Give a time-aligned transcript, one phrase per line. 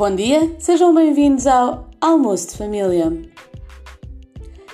[0.00, 3.12] Bom dia, sejam bem-vindos ao Almoço de Família.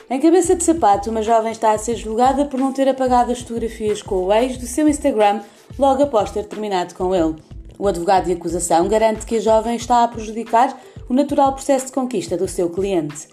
[0.09, 3.41] Em cabeça de sapato, uma jovem está a ser julgada por não ter apagado as
[3.41, 5.41] fotografias com o ex do seu Instagram
[5.77, 7.35] logo após ter terminado com ele.
[7.77, 11.93] O advogado de acusação garante que a jovem está a prejudicar o natural processo de
[11.93, 13.27] conquista do seu cliente.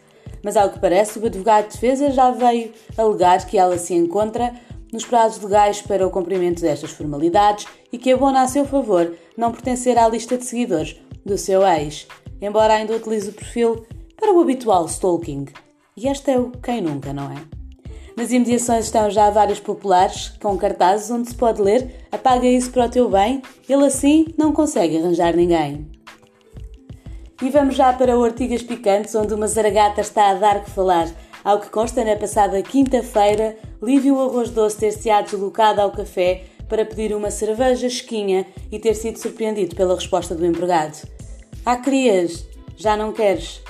[0.44, 4.52] Mas, ao que parece, o advogado de defesa já veio alegar que ela se encontra
[4.91, 9.52] nos prazos legais para o cumprimento destas formalidades e que abona a seu favor não
[9.52, 12.07] pertencer à lista de seguidores do seu ex,
[12.41, 15.46] embora ainda utilize o perfil para o habitual stalking.
[15.96, 17.36] E este é o quem nunca, não é?
[18.15, 22.86] Nas imediações estão já vários populares com cartazes onde se pode ler Apaga isso para
[22.86, 25.89] o teu bem, ele assim não consegue arranjar ninguém.
[27.41, 31.07] E vamos já para o Artigas Picantes, onde uma zaragata está a dar que falar.
[31.43, 37.16] Ao que consta, na passada quinta-feira, Lívio Arroz Doce ter-se-á deslocado ao café para pedir
[37.16, 41.08] uma cerveja esquinha e ter sido surpreendido pela resposta do empregado.
[41.66, 42.45] Ah, querias?
[42.75, 43.61] Já não queres?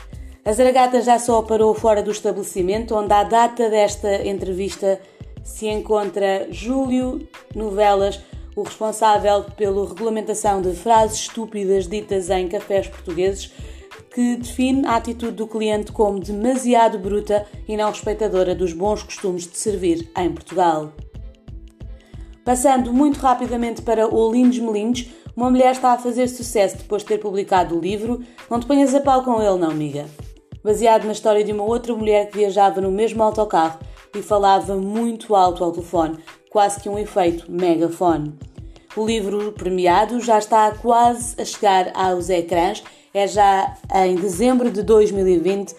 [0.45, 4.99] A Zaragata já só parou fora do estabelecimento, onde à data desta entrevista
[5.43, 8.19] se encontra Júlio Novelas,
[8.55, 13.51] o responsável pela regulamentação de frases estúpidas ditas em cafés portugueses,
[14.13, 19.47] que define a atitude do cliente como demasiado bruta e não respeitadora dos bons costumes
[19.47, 20.91] de servir em Portugal.
[22.45, 27.17] Passando muito rapidamente para Olindos Melindos, uma mulher está a fazer sucesso depois de ter
[27.17, 30.05] publicado o livro Não te ponhas a pau com ele, não, amiga
[30.63, 33.79] baseado na história de uma outra mulher que viajava no mesmo autocarro
[34.15, 36.19] e falava muito alto ao telefone,
[36.49, 38.33] quase que um efeito megafone.
[38.95, 44.83] O livro premiado já está quase a chegar aos ecrãs, é já em dezembro de
[44.83, 45.75] 2020.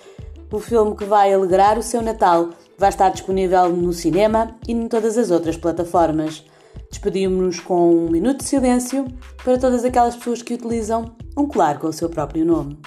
[0.53, 4.89] O filme que vai alegrar o seu Natal vai estar disponível no cinema e em
[4.89, 6.45] todas as outras plataformas.
[6.95, 9.09] Despedimos-nos com um minuto de silêncio
[9.43, 12.79] para todas aquelas pessoas que utilizam um colar com o seu próprio nome.